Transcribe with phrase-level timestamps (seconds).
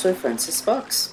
[0.00, 1.10] soy Francis Fox.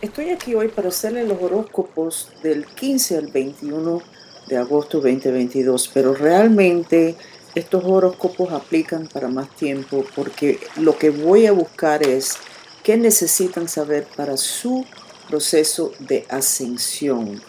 [0.00, 4.00] Estoy aquí hoy para hacerle los horóscopos del 15 al 21
[4.46, 7.16] de agosto 2022, pero realmente
[7.56, 12.36] estos horóscopos aplican para más tiempo porque lo que voy a buscar es
[12.84, 14.86] qué necesitan saber para su
[15.28, 17.42] proceso de ascensión.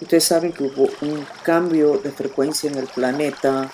[0.00, 3.70] Ustedes saben que hubo un cambio de frecuencia en el planeta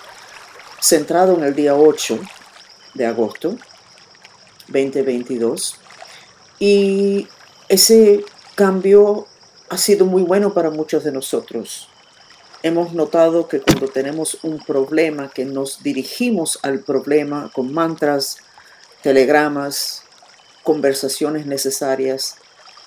[0.81, 2.19] centrado en el día 8
[2.93, 3.57] de agosto
[4.67, 5.79] 2022
[6.59, 7.27] y
[7.69, 8.23] ese
[8.55, 9.27] cambio
[9.69, 11.89] ha sido muy bueno para muchos de nosotros.
[12.61, 18.37] Hemos notado que cuando tenemos un problema, que nos dirigimos al problema con mantras,
[19.01, 20.03] telegramas,
[20.63, 22.37] conversaciones necesarias,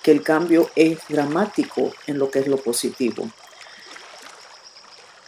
[0.01, 3.29] que el cambio es dramático en lo que es lo positivo.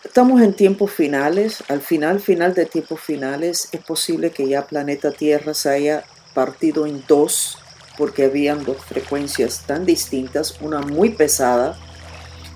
[0.04, 5.12] Estamos en tiempos finales, al final, final de tiempos finales, es posible que ya planeta
[5.12, 7.60] Tierra se haya partido en dos
[8.00, 11.78] porque habían dos frecuencias tan distintas, una muy pesada,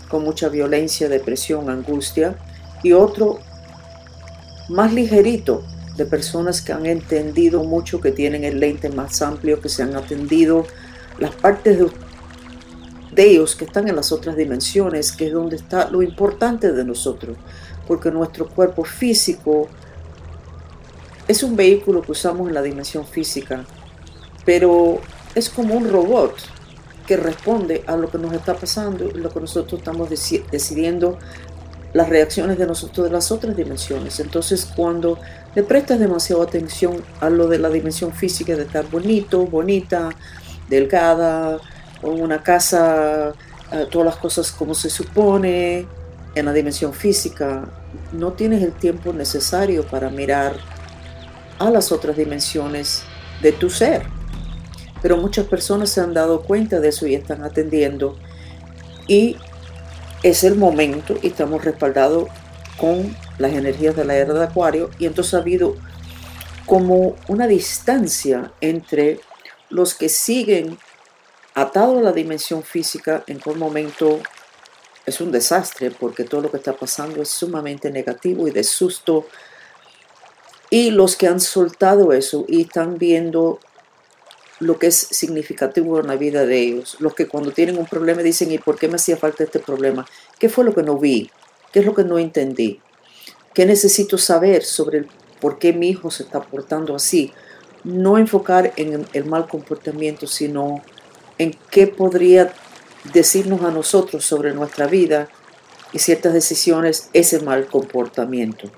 [0.08, 2.38] con mucha violencia, depresión, angustia,
[2.82, 3.40] y otro
[4.70, 5.66] más ligerito,
[5.98, 9.96] de personas que han entendido mucho, que tienen el lente más amplio, que se han
[9.98, 10.66] atendido
[11.20, 11.88] las partes de,
[13.12, 16.86] de ellos que están en las otras dimensiones, que es donde está lo importante de
[16.86, 17.36] nosotros,
[17.86, 19.68] porque nuestro cuerpo físico
[21.28, 23.66] es un vehículo que usamos en la dimensión física,
[24.46, 25.02] pero
[25.36, 26.36] es como un robot
[27.08, 31.18] que responde a lo que nos está pasando lo que nosotros estamos decidiendo
[31.94, 34.20] las reacciones de nosotros de las otras dimensiones.
[34.20, 35.20] Entonces, cuando
[35.54, 40.10] le prestas demasiada atención a lo de la dimensión física, de estar bonito, bonita,
[40.68, 41.60] delgada,
[42.02, 43.34] con una casa,
[43.72, 45.86] eh, todas las cosas como se supone,
[46.36, 47.66] en la dimensión física,
[48.12, 50.56] no tienes el tiempo necesario para mirar
[51.60, 53.04] a las otras dimensiones
[53.42, 54.04] de tu ser.
[55.04, 58.18] Pero muchas personas se han dado cuenta de eso y están atendiendo.
[59.08, 59.38] Y
[60.24, 62.30] es el momento y estamos respaldados
[62.78, 64.90] con las energías de la era de Acuario.
[64.98, 65.76] Y entonces ha habido
[66.66, 69.20] como una distancia entre
[69.70, 70.80] los que siguen
[71.54, 74.20] atados a la dimensión física en un momento
[75.06, 79.28] es un desastre porque todo lo que está pasando es sumamente negativo y de susto.
[80.70, 83.60] Y los que han soltado eso y están viendo
[84.64, 86.98] lo que es significativo en la vida de ellos.
[87.00, 90.06] Los que cuando tienen un problema dicen, ¿y por qué me hacía falta este problema?
[90.40, 91.30] ¿Qué fue lo que no vi?
[91.72, 92.80] ¿Qué es lo que no entendí?
[93.54, 95.06] ¿Qué necesito saber sobre
[95.40, 97.34] por qué mi hijo se está portando así?
[97.84, 100.82] No enfocar en el mal comportamiento, sino
[101.38, 102.54] en qué podría
[103.14, 105.28] decirnos a nosotros sobre nuestra vida
[105.92, 108.70] y ciertas decisiones ese mal comportamiento.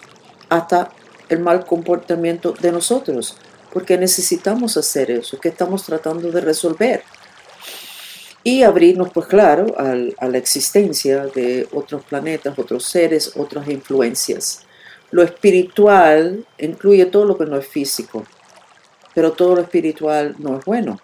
[0.49, 0.89] Hasta
[1.29, 3.37] el mal comportamiento de nosotros
[3.75, 7.03] porque necesitamos hacer eso, que estamos tratando de resolver.
[8.41, 14.61] Y abrirnos, pues claro, a la existencia de otros planetas, otros seres, otras influencias.
[15.11, 18.25] Lo espiritual incluye todo lo que no es físico,
[19.13, 21.01] pero todo lo espiritual no es bueno.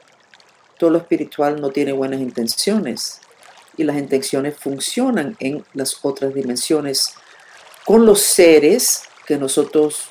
[0.77, 3.19] Todo lo espiritual no tiene buenas intenciones
[3.75, 7.15] y las intenciones funcionan en las otras dimensiones
[7.83, 10.07] con los seres que nosotros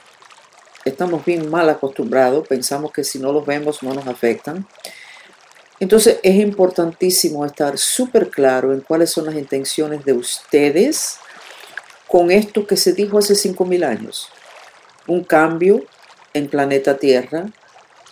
[0.91, 4.67] estamos bien mal acostumbrados, pensamos que si no los vemos no nos afectan.
[5.81, 11.17] Entonces es importantísimo estar súper claro en cuáles son las intenciones de ustedes
[12.06, 14.28] con esto que se dijo hace 5.000 años.
[15.06, 15.84] Un cambio
[16.34, 17.47] en planeta Tierra,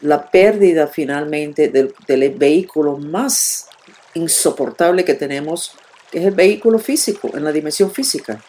[0.01, 3.69] la pérdida finalmente del, del vehículo más
[4.15, 5.73] insoportable que tenemos,
[6.11, 8.43] que es el vehículo físico, en la dimensión física.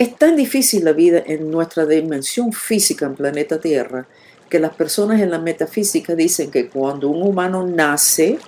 [0.00, 4.06] Es tan difícil la vida en nuestra dimensión física en planeta Tierra
[4.48, 8.38] que las personas en la metafísica dicen que cuando un humano nace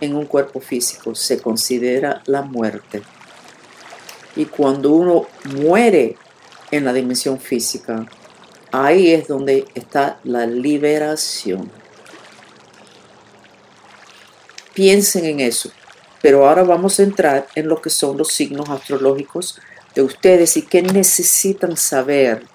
[0.00, 3.02] en un cuerpo físico se considera la muerte.
[4.36, 5.26] Y cuando uno
[5.56, 6.14] muere
[6.70, 8.06] en la dimensión física,
[8.70, 11.72] ahí es donde está la liberación.
[14.74, 15.72] Piensen en eso.
[16.22, 19.58] Pero ahora vamos a entrar en lo que son los signos astrológicos
[19.94, 22.46] de ustedes y qué necesitan saber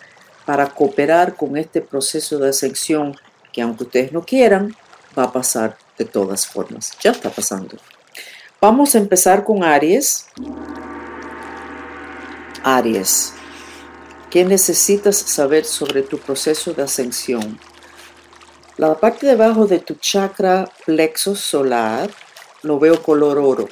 [0.46, 3.16] para cooperar con este proceso de ascensión
[3.52, 4.76] que aunque ustedes no quieran,
[5.18, 6.92] va a pasar de todas formas.
[7.02, 7.78] Ya está pasando.
[8.62, 10.28] Vamos a empezar con Aries.
[12.64, 13.34] Aries,
[14.30, 17.60] ¿qué necesitas saber sobre tu proceso de ascensión?
[18.78, 22.10] La parte de abajo de tu chakra plexo solar
[22.62, 23.70] lo veo color oro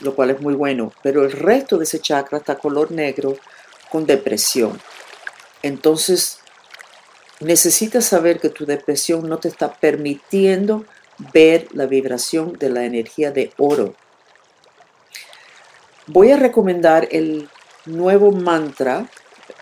[0.00, 3.36] lo cual es muy bueno, pero el resto de ese chakra está color negro
[3.90, 4.80] con depresión.
[5.62, 6.40] Entonces,
[7.40, 10.84] necesitas saber que tu depresión no te está permitiendo
[11.32, 13.94] ver la vibración de la energía de oro.
[16.06, 17.48] Voy a recomendar el
[17.86, 19.08] nuevo mantra.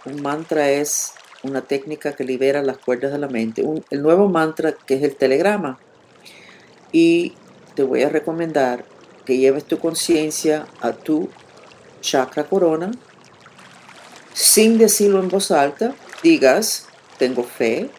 [0.05, 1.13] Un mantra es
[1.43, 3.65] una técnica que libera las cuerdas de la mente.
[3.91, 5.79] el nuevo mantra que es el telegrama.
[6.91, 7.35] Y
[7.75, 8.85] te voy a recomendar
[9.25, 11.29] que lleves tu conciencia a tu
[12.01, 12.91] chakra corona
[14.35, 15.95] sin decirlo en voz alta.
[16.23, 16.87] Digas,
[17.19, 17.91] tengo fe.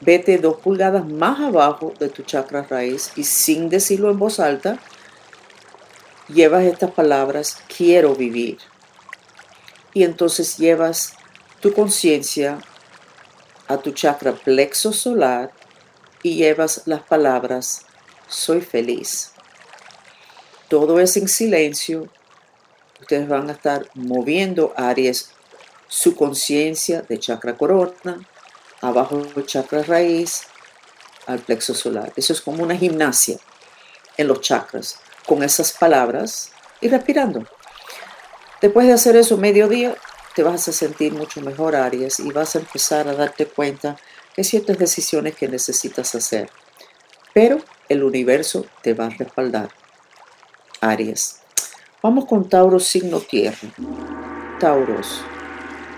[0.00, 4.78] Vete dos pulgadas más abajo de tu chakra raíz y sin decirlo en voz alta,
[6.28, 8.58] llevas estas palabras, quiero vivir.
[9.92, 11.14] Y entonces llevas
[11.60, 12.58] tu conciencia
[13.66, 15.50] a tu chakra plexo solar
[16.22, 17.84] y llevas las palabras,
[18.28, 19.32] soy feliz.
[20.68, 22.08] Todo es en silencio.
[23.00, 25.30] Ustedes van a estar moviendo Aries
[25.88, 28.20] su conciencia de chakra corona,
[28.80, 30.42] abajo del chakra raíz,
[31.26, 32.12] al plexo solar.
[32.16, 33.38] Eso es como una gimnasia
[34.16, 37.44] en los chakras, con esas palabras y respirando.
[38.60, 39.94] Después de hacer eso mediodía,
[40.34, 43.96] te vas a sentir mucho mejor, Aries, y vas a empezar a darte cuenta
[44.36, 46.50] de ciertas decisiones que necesitas hacer.
[47.32, 49.70] Pero el universo te va a respaldar.
[50.80, 51.40] Aries.
[52.02, 53.68] Vamos con Tauro signo tierra.
[54.60, 55.22] Tauros.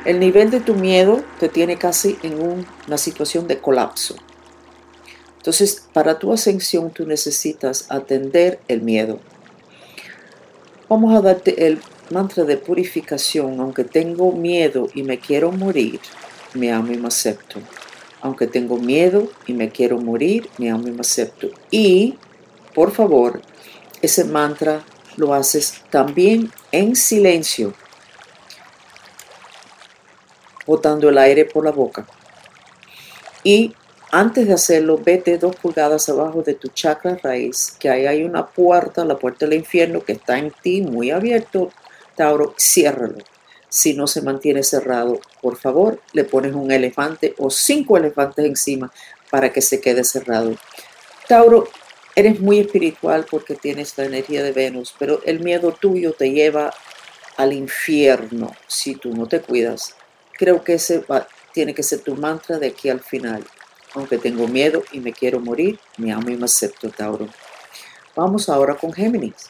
[0.04, 4.16] El nivel de tu miedo te tiene casi en una situación de colapso.
[5.36, 9.18] Entonces, para tu ascensión tú necesitas atender el miedo.
[10.88, 13.60] Vamos a darte el mantra de purificación.
[13.60, 16.00] Aunque tengo miedo y me quiero morir,
[16.54, 17.60] me amo y me acepto.
[18.22, 21.48] Aunque tengo miedo y me quiero morir, me amo y me acepto.
[21.70, 22.18] Y,
[22.74, 23.40] por favor,
[24.02, 24.82] ese mantra
[25.16, 27.74] lo haces también en silencio
[30.66, 32.06] botando el aire por la boca.
[33.42, 33.74] Y
[34.12, 38.46] antes de hacerlo, vete dos pulgadas abajo de tu chakra raíz, que ahí hay una
[38.46, 41.70] puerta, la puerta del infierno, que está en ti, muy abierto.
[42.16, 43.18] Tauro, ciérralo.
[43.70, 48.92] Si no se mantiene cerrado, por favor, le pones un elefante o cinco elefantes encima
[49.30, 50.56] para que se quede cerrado.
[51.28, 51.68] Tauro,
[52.16, 56.74] eres muy espiritual porque tienes la energía de Venus, pero el miedo tuyo te lleva
[57.36, 59.94] al infierno si tú no te cuidas.
[60.32, 61.04] Creo que ese
[61.52, 63.44] tiene que ser tu mantra de aquí al final.
[63.94, 67.28] Aunque tengo miedo y me quiero morir, me amo y me acepto, Tauro.
[68.16, 69.48] Vamos ahora con Géminis.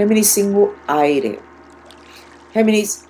[0.00, 1.38] Géminis signo aire.
[2.54, 3.02] Géminis,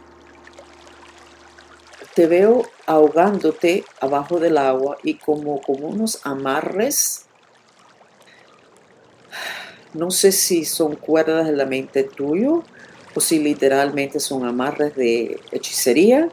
[2.17, 7.27] te veo ahogándote abajo del agua y como, como unos amarres.
[9.95, 12.65] No sé si son cuerdas de la mente tuyo
[13.15, 16.29] o si literalmente son amarres de hechicería,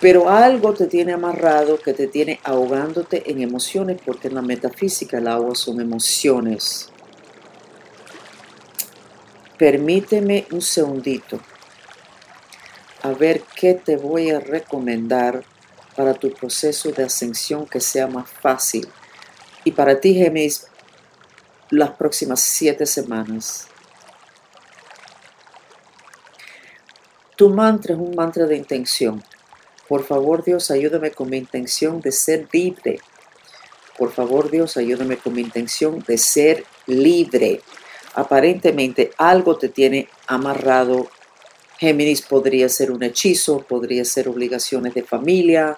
[0.00, 5.18] pero algo te tiene amarrado que te tiene ahogándote en emociones, porque en la metafísica
[5.18, 6.90] el agua son emociones.
[9.58, 11.40] Permíteme un segundito
[13.02, 15.44] a ver qué te voy a recomendar
[15.94, 18.88] para tu proceso de ascensión que sea más fácil.
[19.62, 20.66] Y para ti, Géminis,
[21.70, 23.68] las próximas siete semanas.
[27.36, 29.22] Tu mantra es un mantra de intención.
[29.88, 33.00] Por favor, Dios, ayúdame con mi intención de ser libre.
[33.98, 37.60] Por favor, Dios, ayúdame con mi intención de ser libre.
[38.14, 41.08] Aparentemente algo te tiene amarrado.
[41.78, 45.76] Géminis podría ser un hechizo, podría ser obligaciones de familia,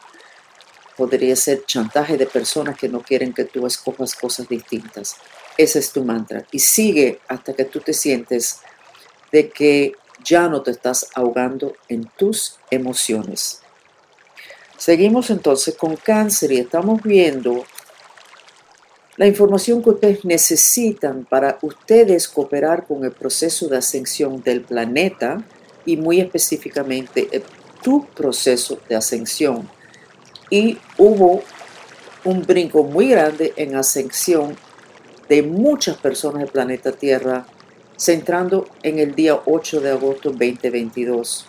[0.97, 5.17] podría ser chantaje de personas que no quieren que tú escojas cosas distintas.
[5.57, 6.45] Ese es tu mantra.
[6.51, 8.61] Y sigue hasta que tú te sientes
[9.33, 9.93] de que
[10.25, 13.61] ya no te estás ahogando en tus emociones.
[14.77, 17.65] Seguimos entonces con cáncer y estamos viendo
[19.17, 25.43] la información que ustedes necesitan para ustedes cooperar con el proceso de ascensión del planeta
[25.87, 27.29] y muy específicamente
[27.83, 29.69] tu proceso de ascensión.
[30.51, 31.43] Y hubo
[32.25, 34.57] un brinco muy grande en ascensión
[35.29, 37.47] de muchas personas del planeta Tierra
[37.97, 41.47] centrando en el día 8 de agosto 2022.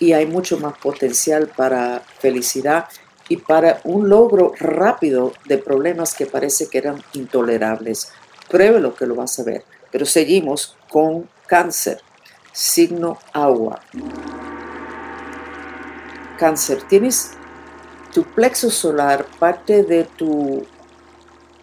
[0.00, 2.86] Y hay mucho más potencial para felicidad
[3.28, 8.12] y para un logro rápido de problemas que parece que eran intolerables.
[8.48, 9.64] Pruébelo que lo vas a ver.
[9.90, 12.00] Pero seguimos con cáncer,
[12.52, 13.80] signo agua.
[16.38, 17.32] Cáncer, tienes
[18.12, 20.66] tu plexo solar, parte de tu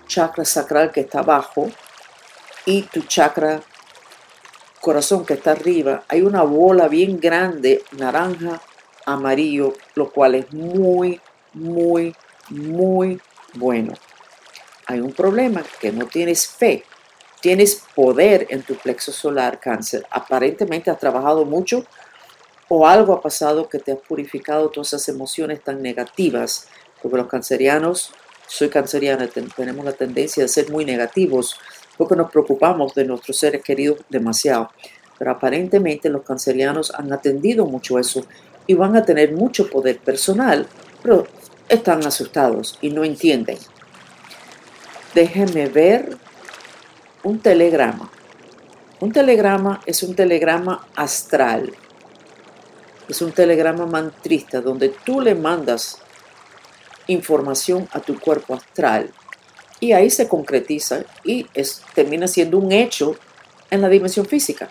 [0.08, 1.70] chakra sacral que está abajo
[2.66, 3.62] y tu chakra
[4.86, 8.62] corazón que está arriba, hay una bola bien grande, naranja,
[9.08, 11.20] amarillo, lo cual es muy,
[11.56, 12.16] muy,
[12.50, 13.20] muy
[13.56, 13.94] bueno.
[14.86, 16.84] Hay un problema que no tienes fe,
[17.42, 20.06] tienes poder en tu plexo solar cáncer.
[20.12, 21.86] Aparentemente has trabajado mucho
[22.68, 26.68] o algo ha pasado que te ha purificado todas esas emociones tan negativas,
[27.02, 28.12] porque los cancerianos,
[28.48, 31.60] soy canceriana, tenemos la tendencia de ser muy negativos
[31.98, 34.70] porque nos preocupamos de nuestros seres queridos demasiado.
[35.18, 38.26] Pero aparentemente los cancerianos han atendido mucho eso
[38.68, 40.68] y van a tener mucho poder personal,
[41.02, 41.28] pero
[41.70, 43.58] están asustados y no entienden.
[45.14, 46.18] Déjenme ver
[47.24, 48.12] un telegrama.
[49.00, 51.74] Un telegrama es un telegrama astral.
[53.08, 56.00] Es un telegrama mantrista donde tú le mandas
[57.08, 59.12] información a tu cuerpo astral
[59.80, 63.16] y ahí se concretiza y es, termina siendo un hecho
[63.70, 64.70] en la dimensión física.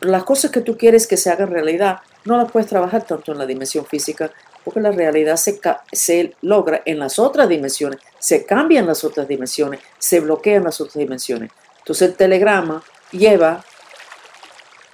[0.00, 3.38] Las cosas que tú quieres que se hagan realidad no las puedes trabajar tanto en
[3.38, 4.32] la dimensión física
[4.64, 5.60] porque la realidad se,
[5.92, 10.96] se logra en las otras dimensiones, se cambian las otras dimensiones, se bloquean las otras
[10.96, 11.50] dimensiones.
[11.78, 13.64] Entonces el telegrama lleva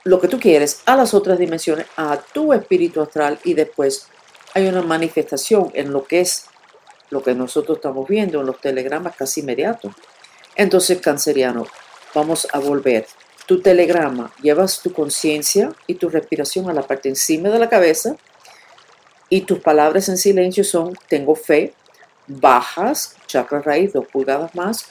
[0.05, 4.07] lo que tú quieres a las otras dimensiones, a tu espíritu astral y después
[4.55, 6.47] hay una manifestación en lo que es
[7.11, 9.93] lo que nosotros estamos viendo en los telegramas casi inmediatos.
[10.57, 11.67] Entonces, canceriano,
[12.15, 13.07] vamos a volver.
[13.47, 18.17] Tu telegrama, llevas tu conciencia y tu respiración a la parte encima de la cabeza
[19.31, 21.75] y tus palabras en silencio son tengo fe,
[22.27, 24.87] bajas, chakra raíz, dos pulgadas más,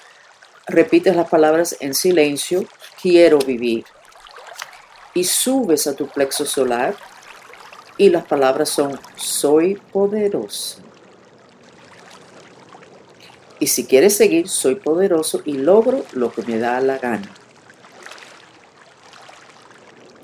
[0.67, 2.65] repites las palabras en silencio,
[3.01, 3.85] quiero vivir.
[5.13, 6.95] Y subes a tu plexo solar
[7.97, 10.79] y las palabras son soy poderoso.
[13.59, 17.33] Y si quieres seguir, soy poderoso y logro lo que me da la gana.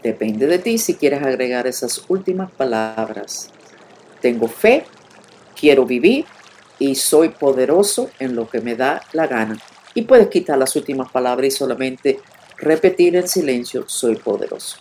[0.03, 3.49] Depende de ti si quieres agregar esas últimas palabras.
[4.23, 4.85] Tengo fe,
[5.59, 6.25] quiero vivir
[6.79, 9.59] y soy poderoso en lo que me da la gana.
[9.93, 12.21] Y puedes quitar las últimas palabras y solamente
[12.57, 14.77] repetir en silencio, soy poderoso.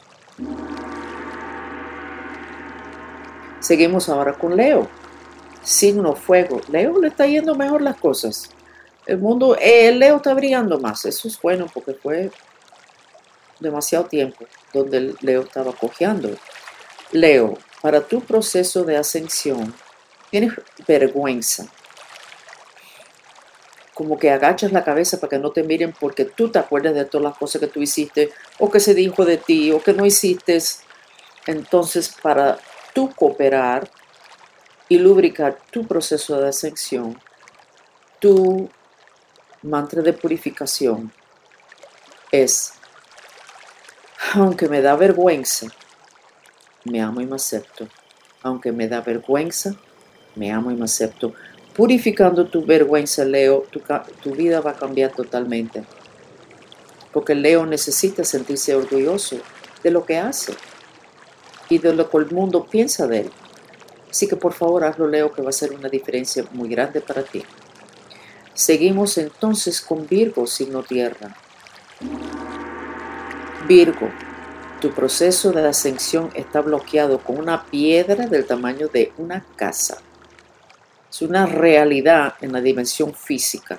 [3.58, 4.88] Seguimos ahora con Leo
[5.64, 6.61] signo fuego.
[6.70, 8.50] Leo le está yendo mejor las cosas.
[9.06, 11.04] El mundo, el Leo está brillando más.
[11.04, 12.30] Eso es bueno porque fue
[13.58, 16.30] demasiado tiempo donde Leo estaba cojeando.
[17.11, 19.74] Leo, para tu proceso de ascensión,
[20.30, 20.54] tienes
[20.88, 21.66] vergüenza.
[23.92, 27.04] Como que agachas la cabeza para que no te miren porque tú te acuerdas de
[27.04, 30.06] todas las cosas que tú hiciste o que se dijo de ti o que no
[30.06, 30.58] hiciste.
[31.46, 32.58] Entonces, para
[32.94, 33.90] tú cooperar,
[34.92, 37.18] y lubricar tu proceso de ascensión,
[38.18, 38.68] tu
[39.62, 41.10] mantra de purificación
[42.30, 42.74] es,
[44.34, 45.68] aunque me da vergüenza,
[46.84, 47.88] me amo y me acepto.
[48.42, 49.74] Aunque me da vergüenza,
[50.34, 51.32] me amo y me acepto.
[51.74, 55.84] Purificando tu vergüenza, Leo, tu, vida va a cambiar totalmente.
[57.12, 59.38] Porque Leo necesita sentirse orgulloso
[59.82, 60.54] de lo que hace
[61.68, 63.30] y de lo que el mundo piensa de él.
[64.10, 67.22] Así que por favor hazlo, Leo, que va a ser una diferencia muy grande para
[67.22, 67.42] ti.
[68.52, 71.34] Seguimos entonces con Virgo, signo tierra.
[73.66, 74.10] Virgo,
[74.82, 79.98] tu proceso de ascensión está bloqueado con una piedra del tamaño de una casa.
[81.08, 83.78] Es una realidad en la dimensión física.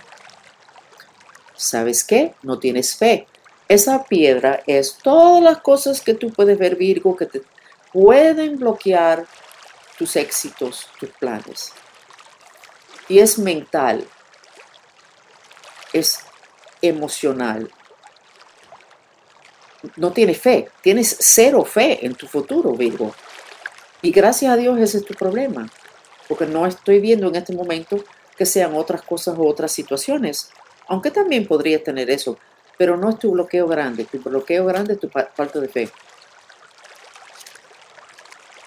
[1.58, 2.36] ¿Sabes qué?
[2.42, 3.28] No tienes fe.
[3.68, 7.42] Esa piedra es todas las cosas que tú puedes ver, Virgo, que te
[7.92, 9.26] pueden bloquear
[9.98, 11.74] tus éxitos, tus planes.
[13.10, 14.08] Y es mental,
[15.92, 16.20] es
[16.82, 17.70] emocional.
[19.98, 23.14] No tienes fe, tienes cero fe en tu futuro, Virgo.
[24.02, 25.70] Y gracias a Dios ese es tu problema,
[26.28, 28.04] porque no estoy viendo en este momento
[28.38, 30.50] que sean otras cosas o otras situaciones,
[30.88, 32.38] aunque también podrías tener eso,
[32.78, 35.90] pero no es tu bloqueo grande, tu bloqueo grande es tu falta de fe.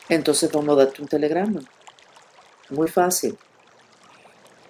[0.09, 1.61] Entonces vamos a darte un telegrama.
[2.71, 3.37] Muy fácil.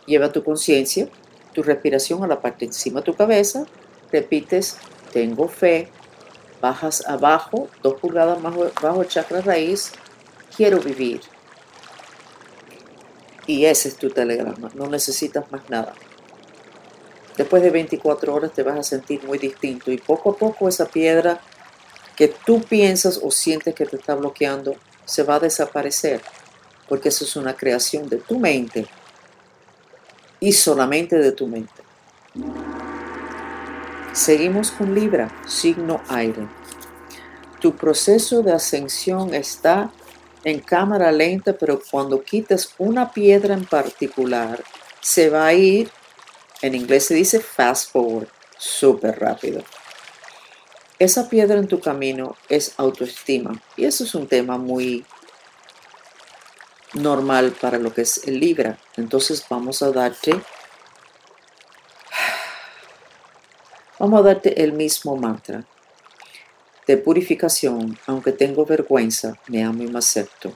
[0.06, 1.08] Lleva tu conciencia,
[1.52, 3.66] tu respiración a la parte encima de tu cabeza,
[4.12, 4.78] repites,
[5.12, 5.90] tengo fe,
[6.66, 9.92] bajas abajo, dos pulgadas más bajo el chakra raíz,
[10.56, 11.20] quiero vivir.
[13.46, 15.94] Y ese es tu telegrama, no necesitas más nada.
[17.36, 20.86] Después de 24 horas te vas a sentir muy distinto y poco a poco esa
[20.86, 21.40] piedra
[22.16, 26.20] que tú piensas o sientes que te está bloqueando se va a desaparecer,
[26.88, 28.86] porque eso es una creación de tu mente
[30.40, 31.82] y solamente de tu mente.
[34.16, 36.48] Seguimos con Libra, signo aire.
[37.60, 39.92] Tu proceso de ascensión está
[40.42, 44.64] en cámara lenta, pero cuando quites una piedra en particular,
[45.02, 45.90] se va a ir,
[46.62, 49.62] en inglés se dice fast forward, súper rápido.
[50.98, 55.04] Esa piedra en tu camino es autoestima y eso es un tema muy
[56.94, 58.78] normal para lo que es el Libra.
[58.96, 60.40] Entonces vamos a darte,
[64.06, 65.64] vamos a darte el mismo mantra
[66.86, 67.98] de purificación.
[68.06, 70.54] Aunque tengo vergüenza, me amo y me acepto.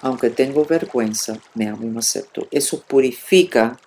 [0.00, 2.48] Aunque tengo vergüenza, me amo y me acepto.
[2.50, 3.78] Eso purifica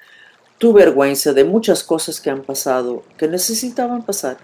[0.60, 4.38] tu vergüenza de muchas cosas que han pasado, que necesitaban pasar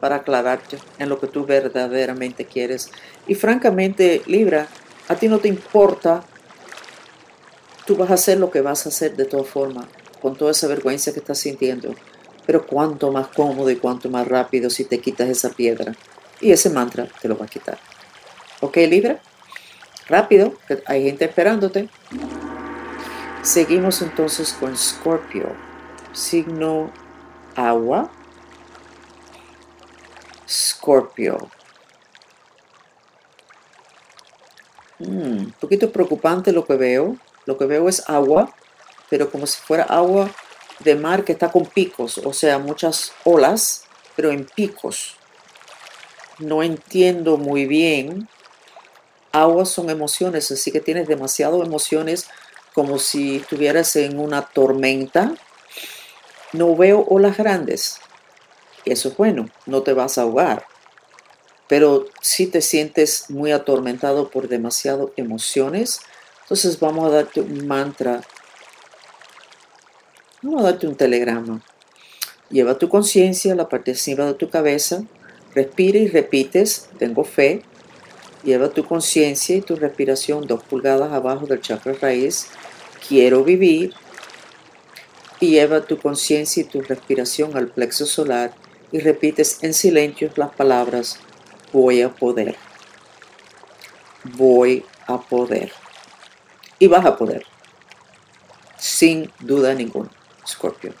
[0.00, 2.90] para aclararte en lo que tú verdaderamente quieres.
[3.26, 4.66] Y francamente, Libra,
[5.08, 6.24] a ti no te importa,
[7.84, 9.84] tú vas a hacer lo que vas a hacer de todas formas,
[10.22, 11.94] con toda esa vergüenza que estás sintiendo.
[12.46, 15.92] Pero cuánto más cómodo y cuánto más rápido si te quitas esa piedra.
[16.40, 17.78] Y ese mantra te lo va a quitar.
[18.60, 19.20] ¿Ok, Libra?
[20.08, 21.88] Rápido, que hay gente esperándote.
[23.42, 25.52] Seguimos entonces con Scorpio,
[26.12, 26.92] signo
[27.54, 28.10] agua.
[30.48, 31.50] Scorpio.
[34.98, 37.16] Un mm, poquito preocupante lo que veo.
[37.44, 38.52] Lo que veo es agua,
[39.08, 40.30] pero como si fuera agua
[40.80, 45.16] de mar que está con picos, o sea, muchas olas, pero en picos.
[46.38, 48.28] No entiendo muy bien.
[49.32, 52.28] Aguas son emociones, así que tienes demasiado emociones
[52.74, 55.34] como si estuvieras en una tormenta.
[56.52, 57.98] No veo olas grandes.
[58.84, 60.66] Eso es bueno, no te vas a ahogar
[61.68, 66.00] pero si te sientes muy atormentado por demasiado emociones,
[66.42, 68.20] entonces vamos a darte un mantra,
[70.46, 71.60] vamos a darte un telegrama.
[72.50, 75.02] Lleva tu conciencia a la parte de tu cabeza,
[75.54, 77.62] respira y repites, tengo fe.
[78.44, 82.46] Lleva tu conciencia y tu respiración dos pulgadas abajo del chakra raíz,
[83.08, 83.92] quiero vivir.
[85.40, 88.54] Y lleva tu conciencia y tu respiración al plexo solar
[88.92, 91.18] y repites en silencio las palabras
[91.72, 92.54] voy a poder.
[94.22, 95.72] Voy a poder.
[96.78, 97.44] Y vas a poder.
[98.78, 100.10] Sin duda ninguna,
[100.46, 100.94] Scorpio.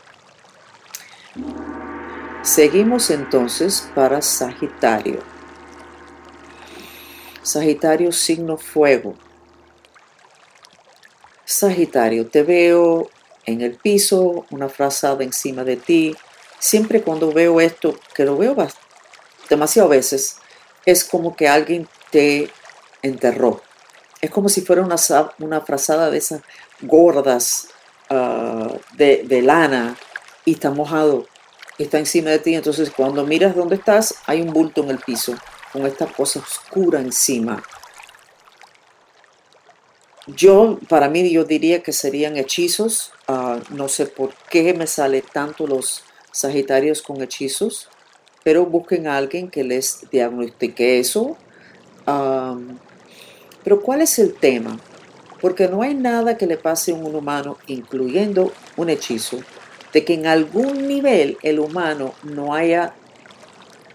[2.42, 5.20] Seguimos entonces para Sagitario.
[7.42, 9.14] Sagitario, signo fuego.
[11.44, 13.08] Sagitario, te veo
[13.46, 16.16] en el piso, una frazada encima de ti.
[16.58, 18.56] Siempre cuando veo esto, que lo veo
[19.48, 20.38] demasiado veces,
[20.84, 22.50] es como que alguien te
[23.02, 23.62] enterró.
[24.20, 24.96] Es como si fuera una,
[25.38, 26.42] una frazada de esas
[26.80, 27.68] gordas
[28.10, 29.96] ah, de, lana
[30.44, 31.26] y está mojado,
[31.78, 32.54] está encima de ti.
[32.54, 35.34] Entonces cuando miras dónde estás, hay un bulto en el piso
[35.72, 37.62] con esta cosa oscura encima.
[40.26, 43.12] Yo, para mí, yo diría que serían hechizos.
[43.28, 47.88] Ah, no sé por qué me sale tanto los Sagitarios con hechizos
[48.46, 51.36] pero busquen a alguien que les diagnostique eso.
[53.64, 54.78] pero ¿cuál es el tema?
[55.46, 59.38] Porque no hay nada que le pase a un humano, incluyendo un hechizo,
[59.92, 62.94] de que en algún nivel el humano no haya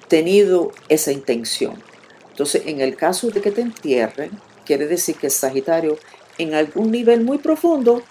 [0.08, 1.84] tenido esa intención.
[2.30, 4.32] Entonces, en el caso de que te entierren,
[4.66, 5.98] quiere decir que Sagitario
[6.38, 8.02] en algún nivel muy profundo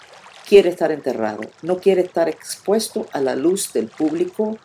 [0.47, 4.59] quiere estar enterrado, no quiere estar expuesto a la luz del público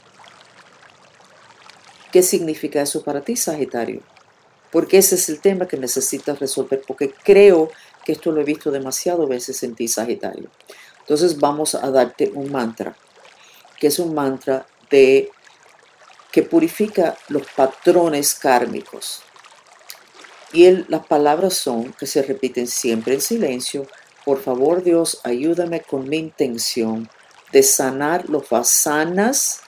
[2.12, 4.02] ¿Qué significa eso para ti, Sagitario?
[4.70, 7.70] Porque ese es el tema que necesitas resolver, porque creo
[8.06, 10.48] que esto lo he visto demasiado veces en ti, Sagitario.
[11.00, 12.96] Entonces vamos a darte un mantra,
[13.78, 15.28] que es un mantra de
[16.30, 19.22] que purifica los patrones kármicos.
[20.52, 23.88] Y las palabras son, que se repiten siempre en silencio,
[24.24, 27.10] por favor Dios, ayúdame con mi intención
[27.50, 29.62] de sanar los vasanas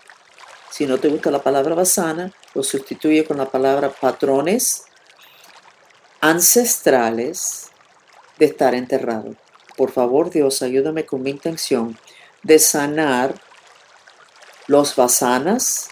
[0.70, 4.85] si no te gusta la palabra basana, lo sustituye con la palabra patrones
[6.20, 7.70] ancestrales
[8.38, 9.35] de estar enterrado.
[9.77, 11.96] Por favor, Dios, ayúdame con mi intención
[12.42, 13.35] de sanar
[14.66, 15.88] los basanas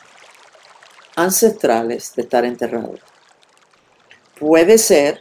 [1.17, 2.95] ancestrales de estar enterrado.
[4.39, 5.21] Puede ser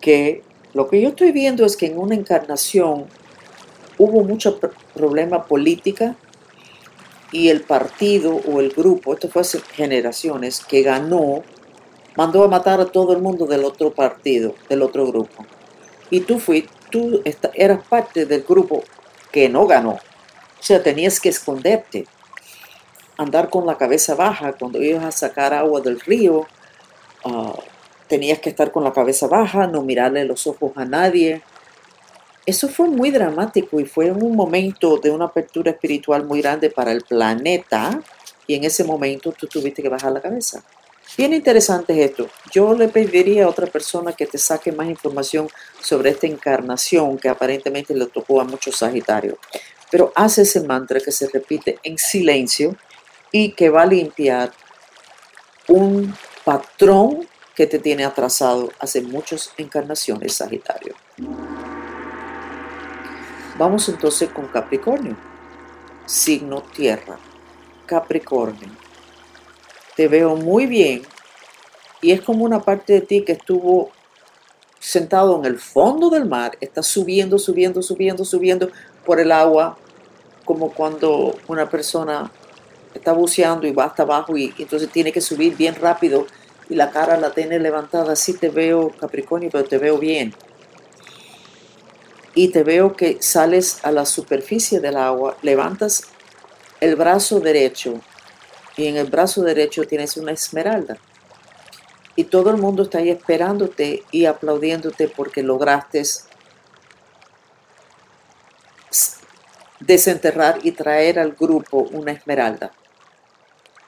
[0.00, 3.06] que lo que yo estoy viendo es que en una encarnación
[3.98, 4.58] hubo mucho
[4.94, 6.16] problema política
[7.32, 11.42] y el partido o el grupo, esto fue hace generaciones, que ganó,
[12.16, 15.46] mandó a matar a todo el mundo del otro partido, del otro grupo.
[16.10, 17.22] Y tú fuiste, tú
[17.54, 18.82] eras parte del grupo
[19.30, 19.92] que no ganó.
[19.92, 22.06] O sea, tenías que esconderte,
[23.16, 26.46] andar con la cabeza baja cuando ibas a sacar agua del río,
[27.24, 27.54] ah,
[28.08, 31.42] tenías que estar con la cabeza baja, no mirarle los ojos a nadie.
[32.44, 36.92] Eso fue muy dramático y fue un momento de una apertura espiritual muy grande para
[36.92, 38.00] el planeta
[38.46, 40.64] y en ese momento tú tuviste que bajar la cabeza.
[41.16, 42.28] Bien interesante es esto.
[42.52, 45.48] Yo le pediría a otra persona que te saque más información
[45.80, 49.38] sobre esta encarnación que aparentemente le tocó a muchos Sagitarios.
[49.90, 52.76] Pero hace ese mantra que se repite en silencio
[53.32, 54.52] y que va a limpiar
[55.68, 60.94] un patrón que te tiene atrasado hace muchas encarnaciones, Sagitario.
[63.58, 65.16] Vamos entonces con Capricornio,
[66.06, 67.18] signo tierra.
[67.84, 68.68] Capricornio,
[70.00, 71.02] te veo muy bien
[72.00, 73.90] y es como una parte de ti que estuvo
[74.78, 78.70] sentado en el fondo del mar, está subiendo, subiendo, subiendo, subiendo
[79.04, 79.76] por el agua,
[80.46, 82.32] como cuando una persona
[82.94, 86.26] está buceando y va hasta abajo y, entonces tiene que subir bien rápido
[86.70, 88.14] y la cara la tiene levantada.
[88.14, 90.34] Así te veo, Capricornio, pero te veo bien.
[92.34, 96.04] Y te veo que sales a la superficie del agua, levantas
[96.80, 98.00] el brazo derecho
[98.80, 100.96] y en el brazo derecho tienes una esmeralda.
[102.16, 106.02] Y todo el mundo está ahí esperándote y aplaudiéndote porque lograste
[109.78, 112.72] desenterrar y traer al grupo una esmeralda.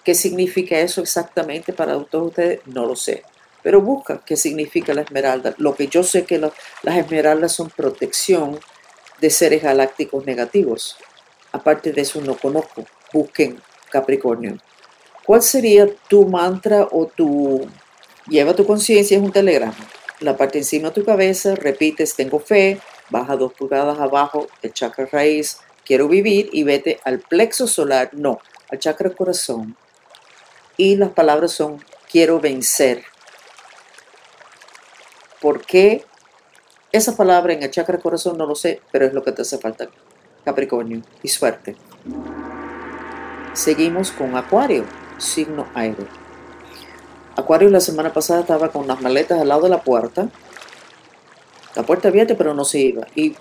[0.04, 2.60] ¿Qué significa eso exactamente para todos ustedes?
[2.66, 3.22] No lo sé.
[3.62, 5.54] Pero busca qué significa la esmeralda.
[5.56, 8.60] Lo que yo sé que las esmeraldas son protección
[9.20, 10.96] de seres galácticos negativos.
[11.52, 12.84] Aparte de eso no conozco.
[13.12, 14.58] Busquen Capricornio.
[15.24, 17.66] ¿Cuál sería tu mantra o tu...
[18.28, 19.74] Lleva tu conciencia, es un telegrama.
[20.20, 22.80] La parte encima de tu cabeza, repites, tengo fe,
[23.10, 28.40] baja dos pulgadas abajo, el chakra raíz, quiero vivir y vete al plexo solar, no,
[28.70, 29.76] al chakra corazón.
[30.76, 33.04] Y las palabras son, quiero vencer.
[35.40, 36.04] ¿Por qué
[36.92, 38.38] esa palabra en el chakra corazón?
[38.38, 39.88] No lo sé, pero es lo que te hace falta,
[40.44, 41.02] Capricornio.
[41.22, 41.76] Y suerte.
[43.52, 44.84] Seguimos con Acuario,
[45.22, 46.06] signo aire.
[47.36, 50.28] Acuario la semana pasada estaba con las maletas al lado de la puerta.
[51.74, 53.06] La puerta abierta, pero no se iba.
[53.14, 53.34] Y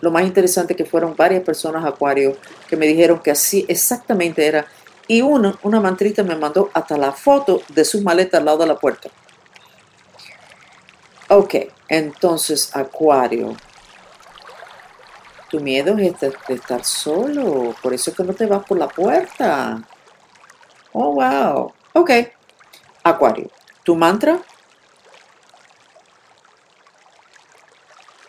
[0.00, 2.36] lo más interesante que fueron varias personas Acuario
[2.68, 4.66] que me dijeron que así exactamente era.
[5.06, 8.66] Y una, una mantrita me mandó hasta la foto de su maleta al lado de
[8.66, 9.08] la puerta.
[11.28, 11.54] Ok,
[11.88, 13.54] entonces Acuario,
[15.50, 18.88] tu miedo es de, estar solo, por eso es que no te vas por la
[18.88, 19.82] puerta.
[20.92, 21.72] Oh, wow.
[21.92, 22.10] Ok,
[23.02, 23.50] Acuario,
[23.84, 24.40] tu mantra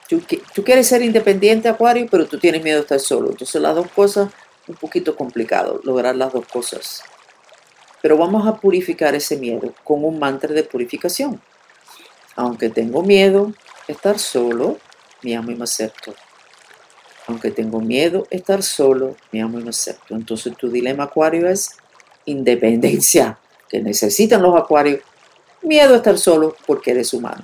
[0.10, 3.30] Tú, quieres ser independiente, Acuario, pero tú tienes miedo de estar solo.
[3.30, 4.32] Entonces las dos cosas,
[4.68, 7.04] un poquito complicado lograr las dos cosas.
[8.02, 11.40] Pero vamos a purificar ese miedo con un mantra de purificación.
[12.36, 13.54] Aunque tengo miedo
[13.88, 14.80] estar solo,
[15.22, 16.16] me amo y me acepto.
[17.28, 20.16] Aunque tengo miedo estar solo, me amo y me acepto.
[20.16, 21.78] Entonces tu dilema acuario es
[22.30, 23.38] independencia,
[23.68, 25.02] que necesitan los acuarios.
[25.62, 27.44] Miedo a estar solo porque eres humano.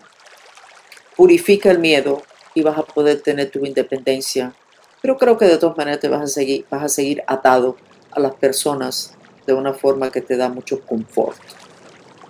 [1.16, 4.54] Purifica el miedo y vas a poder tener tu independencia.
[5.02, 7.78] Pero creo que de todas maneras te vas a seguir, vas a seguir atado
[8.12, 9.14] a las personas
[9.46, 11.38] de una forma que te da mucho confort.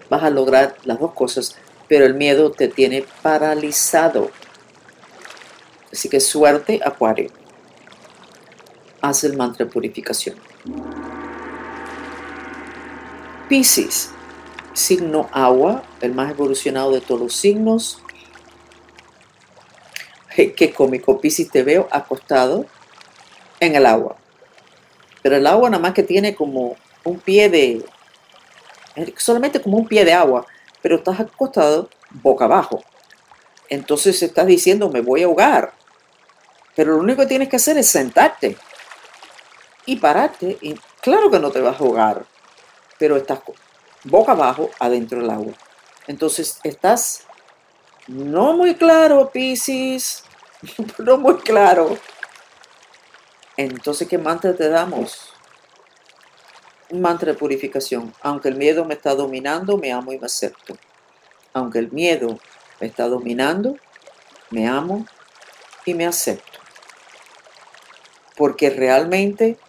[0.10, 1.56] Vas a lograr las dos cosas,
[1.88, 4.32] pero el miedo te tiene paralizado.
[5.92, 7.30] Así que suerte, Acuario.
[9.02, 10.36] Haz el mantra de purificación.
[13.48, 14.12] Piscis,
[14.74, 18.02] signo agua, el más evolucionado de todos los signos,
[20.36, 22.66] qué cómico, Piscis, te veo acostado
[23.60, 24.18] en el agua.
[25.22, 27.86] Pero el agua nada más que tiene como un pie de,
[29.18, 30.46] solamente como un pie de agua,
[30.82, 32.84] pero estás acostado boca abajo.
[33.70, 35.74] Entonces estás diciendo, me voy a ahogar.
[36.76, 38.58] Pero lo único que tienes que hacer es sentarte
[39.86, 40.58] y pararte.
[40.62, 42.26] Y claro que no te vas a ahogar,
[43.06, 43.40] pero estás
[44.04, 45.54] boca abajo adentro del agua.
[46.08, 47.28] Entonces estás
[48.08, 50.24] no muy claro, Piscis,
[50.98, 52.00] no muy claro.
[53.58, 55.36] Entonces, ¿qué mantra te damos?
[56.90, 58.12] Un mantra de purificación.
[58.24, 60.76] Aunque el miedo me está dominando, me amo y me acepto.
[61.54, 62.40] Aunque el miedo
[62.82, 63.78] me está dominando,
[64.50, 65.06] me amo
[65.86, 66.58] y me acepto.
[68.36, 69.60] Porque realmente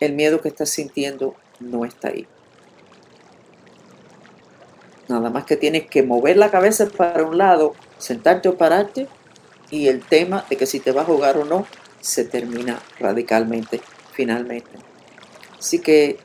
[0.00, 2.26] el miedo que estás sintiendo no está ahí.
[5.10, 9.08] Nada más que tienes que mover la cabeza para un lado, sentarte o pararte
[9.68, 11.66] y el tema de que si te vas a jugar o no
[12.00, 13.80] se termina radicalmente,
[14.12, 14.70] finalmente.
[15.58, 16.16] Así que,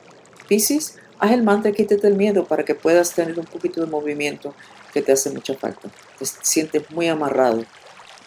[0.46, 4.54] Piscis, haz el mantra quítate el miedo para que puedas tener un poquito de movimiento
[4.94, 5.88] que te hace mucha falta.
[6.16, 7.64] Te sientes muy amarrado,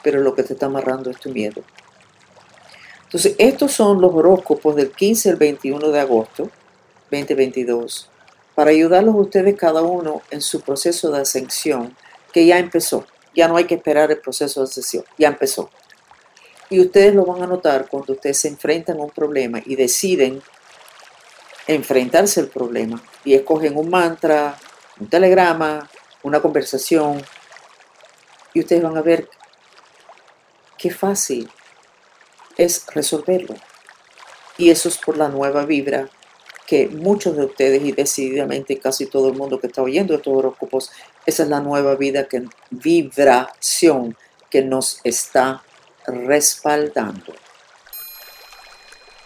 [0.03, 1.63] pero lo que te está amarrando es tu miedo.
[3.05, 6.51] Entonces, estos son los horóscopos del 15 al 21 de agosto
[7.09, 8.09] 2022
[8.59, 11.95] para ayudarlos ustedes cada uno en su proceso de ascensión
[12.33, 13.07] que ya empezó.
[13.33, 15.69] Ya no hay que esperar el proceso de ascensión, ya empezó.
[16.69, 20.43] Y ustedes lo van a notar cuando ustedes se enfrentan a un problema y deciden
[21.67, 24.57] enfrentarse al problema y escogen un mantra,
[24.99, 25.89] un telegrama,
[26.23, 27.23] una conversación
[28.53, 29.29] y ustedes van a ver
[30.77, 31.49] qué fácil
[32.57, 33.55] es resolverlo.
[34.57, 36.09] Y eso es por la nueva vibra
[36.69, 40.91] que muchos de ustedes y decididamente casi todo el mundo que está oyendo estos horóscopos,
[41.25, 44.15] esa es la nueva vida que vibración
[44.51, 45.63] que nos está
[46.05, 47.33] respaldando.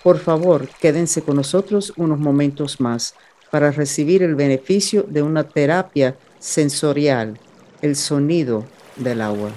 [0.03, 3.13] Por favor, quédense con nosotros unos momentos más
[3.51, 7.37] para recibir el beneficio de una terapia sensorial,
[7.81, 8.63] el sonido
[8.95, 9.51] del agua.